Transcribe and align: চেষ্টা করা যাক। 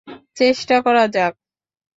চেষ্টা 0.37 0.75
করা 0.85 1.03
যাক। 1.07 1.33